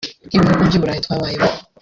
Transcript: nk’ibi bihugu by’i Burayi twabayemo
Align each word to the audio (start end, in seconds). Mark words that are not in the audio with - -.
nk’ibi 0.27 0.45
bihugu 0.49 0.63
by’i 0.69 0.79
Burayi 0.81 1.03
twabayemo 1.05 1.49